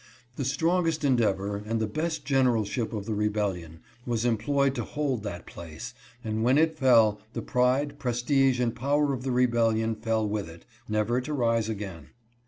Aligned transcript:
The 0.35 0.45
strongest 0.45 1.03
endeavor, 1.03 1.57
and 1.63 1.79
the 1.79 1.85
best 1.85 2.25
generalship 2.25 2.91
of 2.91 3.05
the 3.05 3.13
Rebellion, 3.13 3.81
was 4.03 4.25
employed 4.25 4.73
to 4.73 4.83
hold 4.83 5.21
that 5.21 5.45
place, 5.45 5.93
and 6.23 6.43
when 6.43 6.57
it 6.57 6.75
fell, 6.75 7.21
the 7.33 7.43
pride, 7.43 7.99
prestige, 7.99 8.59
and 8.59 8.75
power 8.75 9.13
of 9.13 9.21
the 9.21 9.29
rebellion 9.31 9.93
fell 9.93 10.27
with 10.27 10.49
it, 10.49 10.65
never 10.89 11.21
to 11.21 11.33
rise 11.33 11.69
again. 11.69 12.07